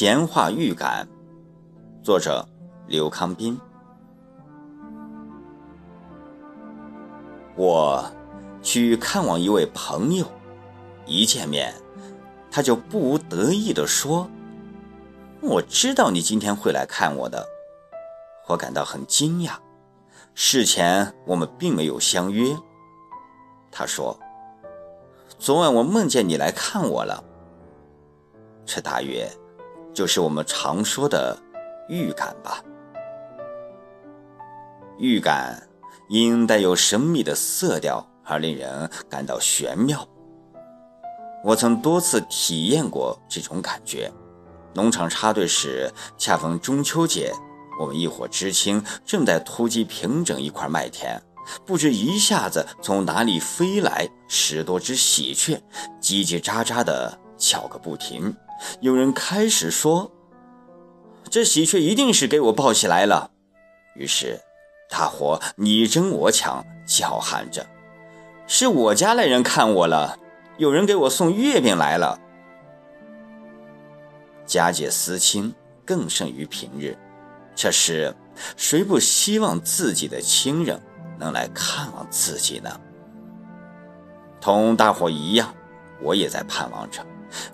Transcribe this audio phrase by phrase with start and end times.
[0.00, 1.06] 闲话预感，
[2.02, 2.48] 作者
[2.86, 3.60] 刘康斌。
[7.54, 8.10] 我
[8.62, 10.24] 去看望一位朋友，
[11.04, 11.74] 一见面，
[12.50, 14.26] 他就不无得意地说
[15.42, 17.46] ：“我知道你今天会来看我的。”
[18.48, 19.52] 我感到很惊讶，
[20.34, 22.56] 事前我们并没有相约。
[23.70, 24.18] 他说
[25.38, 27.22] ：“昨晚我梦见你来看我了。”
[28.64, 29.30] 这大约
[29.92, 31.36] 就是我们常说的
[31.88, 32.62] 预感吧。
[34.98, 35.66] 预感
[36.08, 40.06] 因带有神秘的色调而令人感到玄妙。
[41.42, 44.12] 我曾多次体验过这种感觉。
[44.74, 47.32] 农场插队时，恰逢中秋节，
[47.80, 51.20] 我们一伙知青正在突击平整一块麦田，
[51.66, 55.60] 不知一下子从哪里飞来十多只喜鹊，
[56.00, 58.32] 叽叽喳喳地叫个不停。
[58.80, 60.10] 有人开始说
[61.30, 63.30] ：“这喜鹊一定是给我抱起来了。”
[63.94, 64.40] 于是，
[64.88, 67.66] 大伙你争我抢，叫喊着
[68.46, 70.18] ：“是我家来人看我了，
[70.58, 72.18] 有人给我送月饼来了。”
[74.46, 76.96] 佳节思亲更胜于平日，
[77.54, 78.14] 这时
[78.56, 80.80] 谁不希望自己的亲人
[81.18, 82.80] 能来看望自己呢？
[84.40, 85.54] 同大伙一样，
[86.02, 87.04] 我也在盼望着。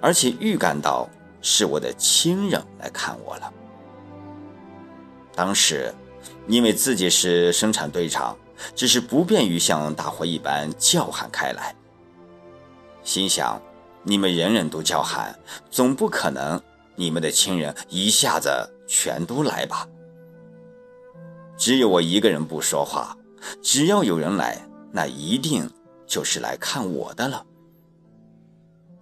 [0.00, 1.08] 而且预感到
[1.40, 3.52] 是我的亲人来看我了。
[5.34, 5.92] 当时，
[6.46, 8.36] 因为自己是生产队长，
[8.74, 11.74] 只是不便于像大伙一般叫喊开来。
[13.02, 13.60] 心想，
[14.02, 15.34] 你们人人都叫喊，
[15.70, 16.60] 总不可能
[16.94, 18.50] 你们的亲人一下子
[18.86, 19.88] 全都来吧？
[21.56, 23.16] 只有我一个人不说话，
[23.62, 24.60] 只要有人来，
[24.92, 25.68] 那一定
[26.06, 27.44] 就是来看我的了。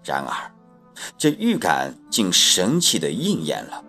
[0.05, 0.60] 然而。
[1.17, 3.85] 这预感竟神奇的应验了。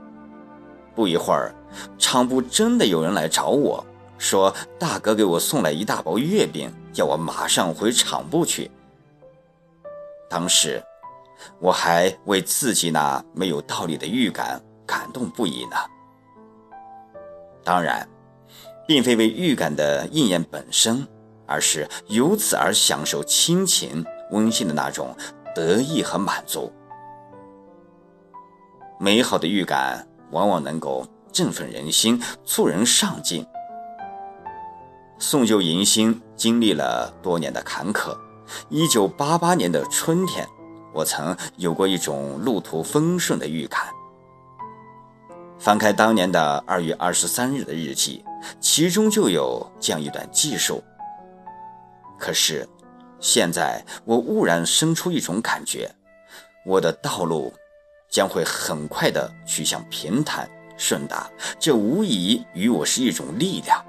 [0.96, 1.56] 不一会儿，
[1.98, 3.86] 厂部真的有人来找我
[4.18, 8.70] 说：“大哥给我送来一大包月饼，要我马上回厂部去。”
[10.30, 10.84] 当时，
[11.60, 15.78] 我还为自己那没有道理的预感感动不已呢。
[17.64, 18.08] 当然，
[18.88, 21.08] 并非为预感的应验本身，
[21.46, 25.16] 而是由此而享受亲情温馨的那种
[25.56, 26.72] 得意和满足。
[29.04, 33.44] 美好的预感往往能够振奋人心，促人上进。
[35.18, 38.16] 送旧迎新经历了多年的坎坷。
[38.70, 40.48] 一九八八年的春天，
[40.94, 43.88] 我曾有过一种路途风顺的预感。
[45.58, 48.24] 翻开当年的二月二十三日的日记，
[48.60, 50.80] 其中就有这样一段记述。
[52.20, 52.70] 可是，
[53.20, 55.90] 现在我忽然生出一种感觉，
[56.68, 57.52] 我的道路。
[58.12, 63.84] 将会很快的趋向平坦顺达，这无疑与我是一种力量。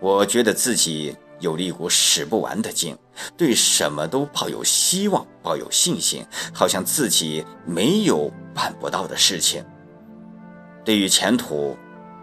[0.00, 2.96] 我觉得自己有了一股使不完的劲，
[3.36, 9.64] 对什么都抱有希望，抱有信心，好像自己没有办不到的事情。
[10.84, 11.76] 对于前途，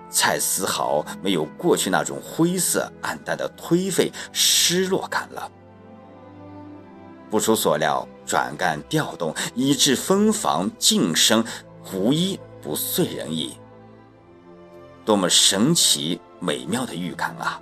[0.09, 5.51] 再丝毫没有过去那种灰色暗淡的颓废失落感了。
[7.29, 8.07] 不出所料。
[8.31, 11.43] 转干调动，以致分房晋升，
[11.91, 13.57] 无一不遂人意。
[15.03, 17.61] 多么神奇美妙的预感啊！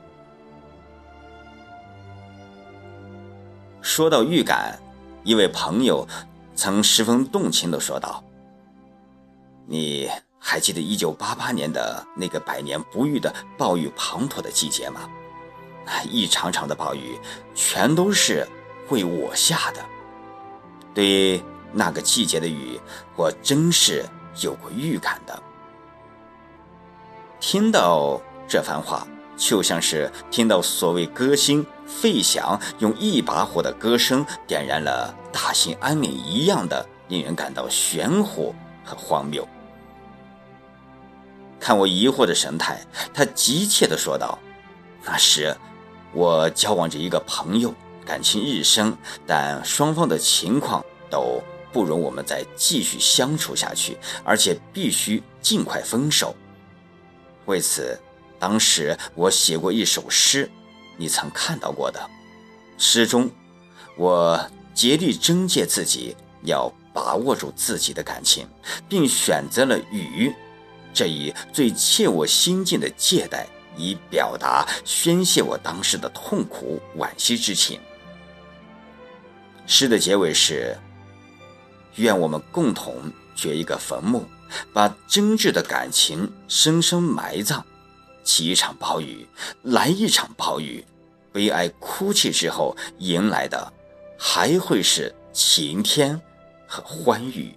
[3.81, 4.77] 说到预感，
[5.23, 6.07] 一位朋友
[6.53, 8.23] 曾十分动情地说道
[9.65, 10.07] ：“你
[10.37, 15.09] 还记得一九八八年的那个百年不遇的暴雨滂沱的季节吗？
[16.07, 17.19] 一场场的暴雨，
[17.55, 18.47] 全都是
[18.89, 19.83] 为我下的。”
[20.93, 22.79] 对那个季节的雨，
[23.15, 24.03] 我真是
[24.41, 25.41] 有过预感的。
[27.39, 38.53] 听到这番话，就像是听到所谓歌星费翔用一把火的歌声点燃了大兴安岭一样的，令人感到玄乎
[38.83, 39.47] 和荒谬。
[41.59, 42.81] 看我疑惑的神态，
[43.13, 44.39] 他急切地说道
[45.05, 45.55] ：“那时，
[46.13, 47.73] 我交往着一个朋友。”
[48.09, 48.97] 感情日深，
[49.27, 51.39] 但双方的情况都
[51.71, 56.35] 不容我们再继续相处下去，而且必须尽快分手。
[57.45, 57.95] 为此，
[58.39, 60.49] 当时我写过一首诗，
[60.97, 62.01] 你曾看到过的。
[62.79, 63.29] 诗中，
[63.95, 68.47] 我竭力征戒自己要把握住自己的感情，
[68.89, 70.33] 并选择了雨
[70.91, 73.45] 这一最切我心境的借代，
[73.77, 77.79] 以表达宣泄我当时的痛苦惋惜之情。
[79.69, 80.75] 诗的结尾是
[81.97, 82.95] ：“愿我们共同
[83.35, 84.25] 掘一个坟墓，
[84.73, 87.63] 把真挚的感情深深埋葬。
[88.23, 89.27] 起一场暴雨，
[89.61, 90.83] 来一场暴雨，
[91.31, 93.71] 悲哀哭泣之后，迎来的
[94.17, 96.19] 还会是晴天
[96.67, 97.55] 和欢愉。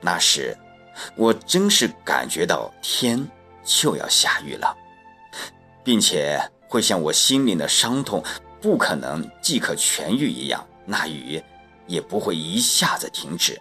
[0.00, 0.56] 那时，
[1.16, 3.28] 我真是感觉到天
[3.64, 4.76] 就要下雨了，
[5.82, 8.22] 并且会像我心灵的伤痛
[8.60, 11.42] 不可能即可痊愈一样，那雨
[11.86, 13.60] 也不会一下子停止。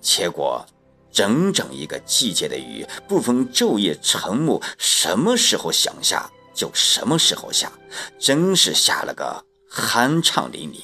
[0.00, 0.64] 结果。
[1.10, 7.72] 整整一个季节的雨，不分昼夜晨暮，什么时候想下就什么时候下，
[8.20, 9.42] 真是下了个
[9.72, 10.82] 酣畅淋漓。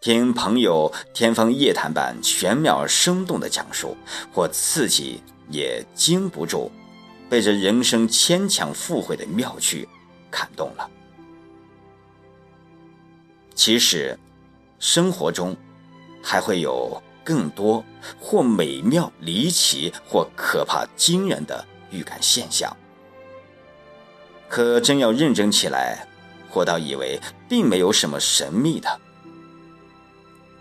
[0.00, 3.96] 听朋友天方夜谭般玄妙而生动的讲述，
[4.34, 6.70] 我自己也经不住
[7.28, 9.88] 被这人生牵强附会的妙趣
[10.36, 10.90] 感动了。
[13.54, 14.18] 其实，
[14.78, 15.56] 生活中
[16.22, 17.02] 还会有。
[17.26, 17.84] 更多
[18.20, 22.76] 或美妙离奇或可怕惊人的预感现象，
[24.48, 26.06] 可真要认真起来，
[26.52, 29.00] 我倒以为并没有什么神秘的。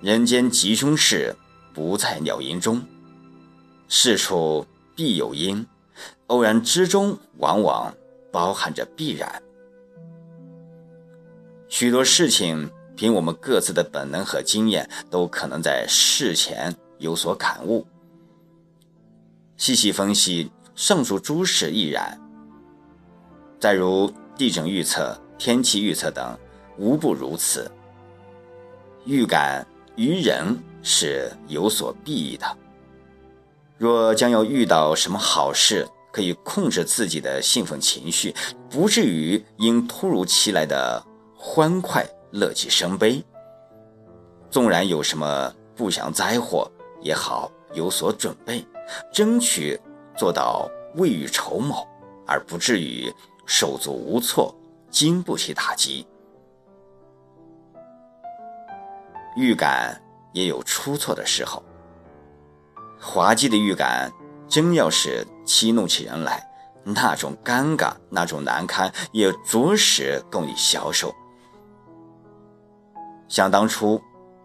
[0.01, 1.35] 人间吉凶事
[1.71, 2.81] 不在鸟音中，
[3.87, 5.67] 事出必有因，
[6.25, 7.95] 偶然之中往往
[8.31, 9.39] 包含着必然。
[11.75, 12.71] 许多事情。
[12.95, 17.85] 凭我们各自的本能和经验，都可能在事前有所感悟。
[19.57, 22.17] 细细分析上述诸事亦然。
[23.59, 26.39] 再如地震预测、天气预测等，
[26.77, 27.69] 无不如此。
[29.03, 29.67] 预感
[29.97, 32.57] 于人是有所裨益的。
[33.77, 38.33] 若将要遇到什么好事，可以控制自己的兴奋情绪，
[38.69, 41.05] 不至于因突如其来的
[41.47, 42.03] 欢快。
[42.31, 43.23] 乐极生悲，
[44.49, 46.69] 纵然有什么不祥灾祸
[46.99, 48.65] 也好，有所准备，
[49.13, 49.79] 争取
[50.17, 51.87] 做到未雨绸缪，
[52.27, 53.13] 而不至于
[53.45, 54.53] 手足无措，
[54.89, 56.05] 经不起打击。
[59.37, 60.01] 预感
[60.33, 61.63] 也有出错的时候，
[62.99, 64.11] 滑稽的预感
[64.49, 66.45] 真要是激怒起人来，
[66.83, 71.15] 那种尴尬，那种难堪，也着实够你消受。
[73.27, 74.01] 想当初，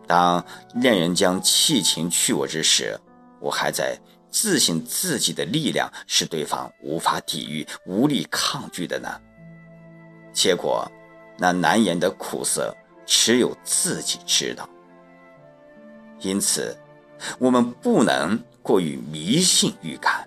[0.06, 0.44] 当
[0.74, 2.98] 恋人将弃情去我之时，
[3.40, 3.96] 我还在
[4.30, 9.08] 自信自己的力量是对方无法抵御、无力抗拒的呢。
[10.32, 10.90] 结果，
[11.38, 12.74] 那难言的苦涩，
[13.04, 14.68] 只有自己知道。
[16.20, 16.76] 因此，
[17.38, 20.19] 我们不能过于迷信预感。